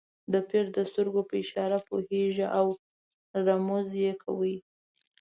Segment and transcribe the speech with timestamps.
[0.33, 2.65] د پیر د سترګو په اشاره پوهېږي او
[3.47, 4.55] رموز یې کوي.